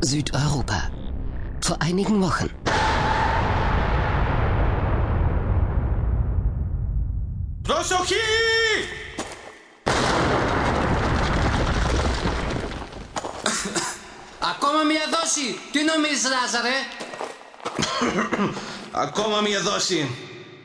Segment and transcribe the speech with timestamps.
[0.00, 0.90] Südeuropa.
[1.60, 2.50] Vor einigen Wochen.
[7.62, 8.14] Προσοχή!
[14.40, 15.58] Ακόμα μία δόση!
[15.72, 16.76] Τι νομίζεις Λάζαρε?
[18.90, 20.10] Ακόμα μία δόση.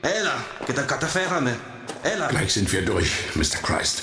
[0.00, 1.58] Έλα, και τα καταφέραμε.
[2.02, 2.30] Έλα.
[2.30, 3.58] Gleich sind wir durch, Mr.
[3.66, 4.02] Christ.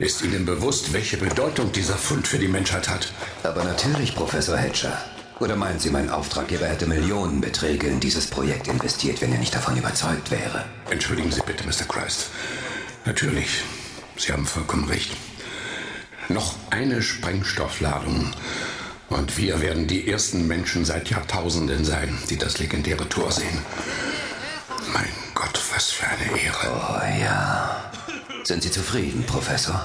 [0.00, 3.12] Ist Ihnen bewusst, welche Bedeutung dieser Fund für die Menschheit hat?
[3.42, 4.96] Aber natürlich, Professor Hatcher.
[5.40, 9.76] Oder meinen Sie, mein Auftraggeber hätte Millionenbeträge in dieses Projekt investiert, wenn er nicht davon
[9.76, 10.64] überzeugt wäre?
[10.88, 11.84] Entschuldigen Sie bitte, Mr.
[11.86, 12.30] Christ.
[13.04, 13.62] Natürlich,
[14.16, 15.10] Sie haben vollkommen recht.
[16.30, 18.32] Noch eine Sprengstoffladung
[19.10, 23.58] und wir werden die ersten Menschen seit Jahrtausenden sein, die das legendäre Tor sehen.
[24.94, 26.70] Mein Gott, was für eine Ehre.
[26.70, 27.90] Oh ja.
[28.44, 29.84] Sind Sie zufrieden, Professor?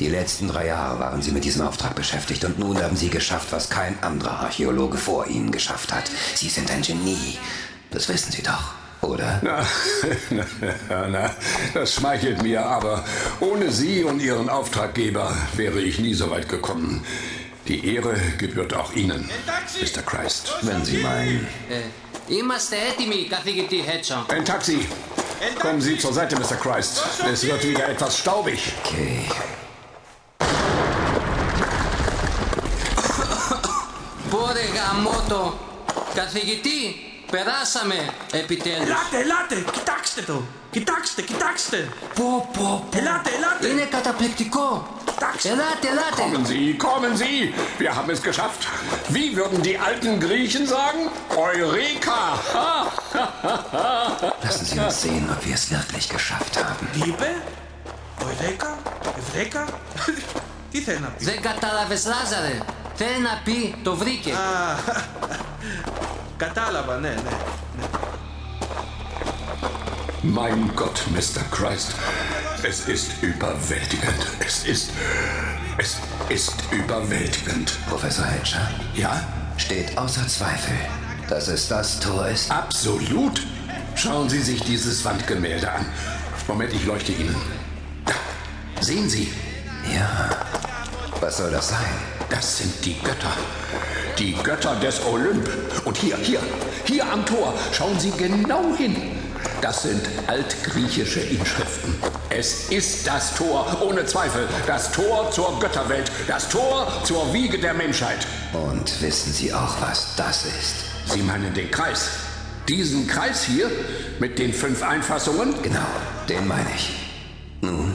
[0.00, 3.52] Die letzten drei Jahre waren Sie mit diesem Auftrag beschäftigt und nun haben Sie geschafft,
[3.52, 6.10] was kein anderer Archäologe vor Ihnen geschafft hat.
[6.34, 7.38] Sie sind ein Genie.
[7.92, 9.40] Das wissen Sie doch, oder?
[9.42, 9.64] Na,
[10.88, 11.30] na, na,
[11.74, 13.04] das schmeichelt mir, aber
[13.38, 17.04] ohne Sie und Ihren Auftraggeber wäre ich nie so weit gekommen.
[17.68, 19.30] Die Ehre gebührt auch Ihnen,
[19.80, 20.02] Mr.
[20.02, 20.52] Christ.
[20.62, 21.46] Wenn Sie meinen.
[21.70, 21.82] Ε,
[22.28, 24.26] είμαστε έτοιμοι, καθηγητή Χέτσο.
[24.28, 24.88] Ein Taxi!
[25.60, 26.56] Kommen Sie zur Seite, Mr.
[26.56, 27.02] Christ.
[27.32, 28.72] Es wird wieder etwas staubig.
[28.84, 29.28] Okay.
[34.56, 35.58] Πόρε γαμότο.
[36.14, 36.80] Καθηγητή,
[37.30, 37.94] περάσαμε
[38.32, 38.88] επιτέλους.
[38.88, 40.42] Ελάτε, ελάτε, κοιτάξτε το.
[40.70, 41.88] Κοιτάξτε, κοιτάξτε.
[42.14, 42.98] Πω, πω, πω.
[42.98, 43.68] Ελάτε, ελάτε.
[43.68, 44.96] Είναι καταπληκτικό.
[45.04, 45.48] Κοιτάξτε.
[45.48, 46.22] Ελάτε, ελάτε.
[46.22, 47.38] Kommen Sie, kommen Sie!
[47.82, 48.62] Wir haben es geschafft.
[49.16, 51.00] Wie würden die alten Griechen sagen?
[51.48, 52.20] Eureka!
[54.44, 56.86] Lassen Sie uns sehen, ob wir es wirklich geschafft haben.
[56.92, 57.42] Τι είπε,
[58.20, 58.78] Eureka,
[59.18, 59.64] Ευρέκα.
[60.70, 61.24] Τι θέλει να πει.
[61.24, 62.58] Δεν κατάλαβες Λάζαρε.
[62.96, 64.32] Θέλει να πει το βρήκε.
[64.32, 64.76] Α,
[66.36, 67.30] Κατάλαβα, ναι, ναι.
[70.24, 71.42] Mein Gott, Mr.
[71.50, 71.90] Christ.
[72.62, 74.22] Es ist überwältigend.
[74.46, 74.90] Es ist.
[75.78, 75.96] Es
[76.28, 77.68] ist überwältigend.
[77.88, 79.20] Professor Hatcher, Ja?
[79.56, 80.76] steht außer Zweifel,
[81.28, 82.50] dass es das Tor ist.
[82.52, 83.42] Absolut.
[83.96, 85.84] Schauen Sie sich dieses Wandgemälde an.
[86.46, 87.36] Moment, ich leuchte Ihnen.
[88.04, 88.14] Da.
[88.80, 89.32] Sehen Sie,
[89.92, 90.08] Ja.
[91.20, 91.94] Was soll das sein?
[92.29, 93.31] Das sind die Götter.
[94.17, 95.49] Die Götter des Olymp.
[95.85, 96.41] Und hier, hier,
[96.85, 97.53] hier am Tor.
[97.71, 98.95] Schauen Sie genau hin.
[99.61, 101.95] Das sind altgriechische Inschriften.
[102.29, 104.47] Es ist das Tor, ohne Zweifel.
[104.65, 106.11] Das Tor zur Götterwelt.
[106.27, 108.27] Das Tor zur Wiege der Menschheit.
[108.53, 111.11] Und wissen Sie auch, was das ist?
[111.13, 112.09] Sie meinen den Kreis.
[112.67, 113.71] Diesen Kreis hier
[114.19, 115.55] mit den fünf Einfassungen?
[115.63, 115.87] Genau,
[116.27, 116.91] den meine ich.
[117.61, 117.93] Nun,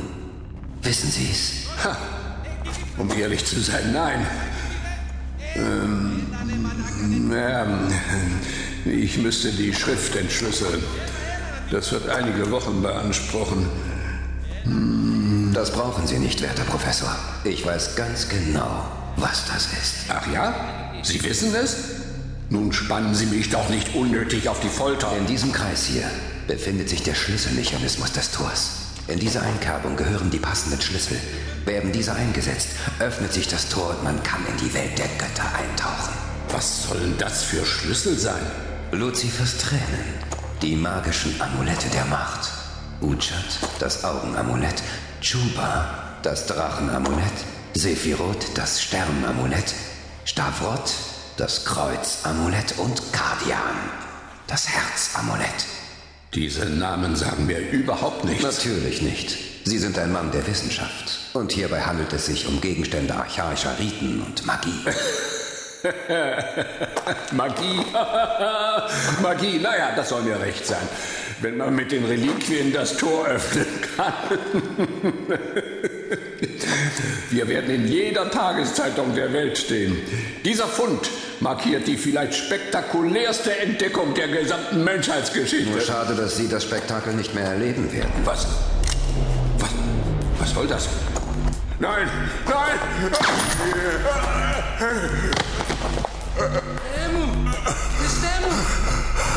[0.81, 1.84] wissen Sie es?
[1.84, 2.22] Ha.
[2.99, 4.27] Um ehrlich zu sein, nein.
[5.56, 6.27] Ähm,
[7.33, 7.88] ähm,
[8.84, 10.82] ich müsste die Schrift entschlüsseln.
[11.71, 13.66] Das wird einige Wochen beanspruchen.
[15.53, 17.15] Das brauchen Sie nicht, werter Professor.
[17.44, 19.94] Ich weiß ganz genau, was das ist.
[20.09, 20.55] Ach ja?
[21.03, 21.77] Sie wissen es?
[22.50, 25.16] Nun spannen Sie mich doch nicht unnötig auf die Folter.
[25.16, 26.05] In diesem Kreis hier
[26.47, 28.71] befindet sich der Schlüsselmechanismus des Tors.
[29.09, 31.16] In diese Einkerbung gehören die passenden Schlüssel.
[31.65, 35.45] Werden diese eingesetzt, öffnet sich das Tor und man kann in die Welt der Götter
[35.55, 36.12] eintauchen.
[36.50, 38.43] Was sollen das für Schlüssel sein?
[38.91, 40.05] Luzifers Tränen,
[40.61, 42.50] die magischen Amulette der Macht.
[43.00, 44.83] Uchat, das Augenamulett.
[45.21, 47.33] Chuba, das Drachenamulett.
[47.75, 49.75] Sephiroth, das Sternamulett.
[50.25, 50.93] Stavrot,
[51.37, 52.75] das Kreuzamulett.
[52.79, 53.77] Und Kardian,
[54.47, 55.67] das Herzamulett.
[56.34, 58.43] Diese Namen sagen mir überhaupt nichts.
[58.43, 59.51] Natürlich nicht.
[59.65, 61.21] Sie sind ein Mann der Wissenschaft.
[61.34, 64.75] Und hierbei handelt es sich um Gegenstände archaischer Riten und Magie.
[67.33, 67.81] Magie.
[69.23, 70.89] Magie, naja, das soll mir recht sein.
[71.41, 74.12] Wenn man mit den Reliquien das Tor öffnen kann.
[77.31, 79.97] Wir werden in jeder Tageszeitung der Welt stehen.
[80.44, 81.08] Dieser Fund
[81.41, 85.70] markiert die vielleicht spektakulärste Entdeckung der gesamten Menschheitsgeschichte.
[85.70, 88.12] Nur schade, dass Sie das Spektakel nicht mehr erleben werden.
[88.25, 88.47] Was?
[88.47, 88.81] Was?
[90.52, 90.87] Was soll das?
[91.81, 92.06] Nein!
[92.46, 92.78] Nein!
[96.37, 97.25] Θεέ μου,
[97.99, 98.52] Χριστέ μου,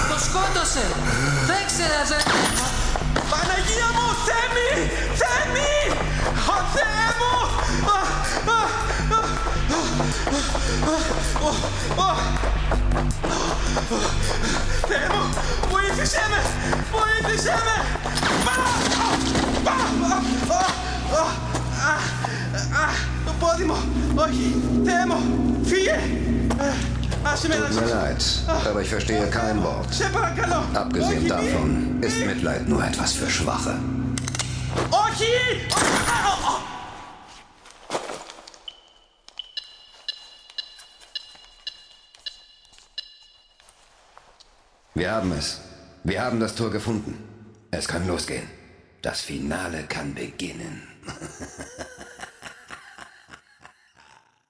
[0.09, 0.85] το σκότωσε.
[1.47, 2.23] Τρέξε Λάζαρε.
[3.29, 4.69] Παναγία μου, Θέμη!
[5.21, 5.73] Θέμη!
[6.35, 7.33] Ο Θεέ μου!
[7.85, 7.99] Α,
[8.51, 8.59] α,
[9.11, 9.59] α, α,
[10.85, 10.99] α,
[11.45, 11.51] α,
[12.03, 12.15] α.
[14.87, 15.23] Θεέ μου,
[15.71, 16.41] βοήθησέ με!
[16.91, 17.75] Βοήθησέ με!
[18.49, 18.57] Α,
[20.51, 20.65] α,
[21.11, 21.31] Oh,
[21.77, 21.99] ah,
[22.73, 23.77] ah, no podimo.
[24.17, 24.53] Oji,
[24.85, 25.17] temo,
[25.65, 25.91] fie.
[27.41, 29.87] Tut mir leid, aber ich verstehe kein Wort.
[30.73, 33.75] Abgesehen davon ist Mitleid nur etwas für Schwache.
[44.93, 45.59] Wir haben es.
[46.03, 47.17] Wir haben das Tor gefunden.
[47.71, 48.47] Es kann losgehen.
[49.01, 50.94] Das Finale kann beginnen.
[51.07, 52.54] えっ?